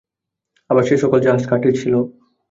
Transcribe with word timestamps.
আবার 0.69 0.83
সে-সকল 0.83 1.19
জাহাজ 1.21 1.43
কাঠের 1.47 1.73
ছিল। 1.75 1.93